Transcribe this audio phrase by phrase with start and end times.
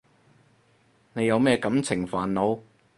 [1.13, 2.61] 你有咩感情煩惱？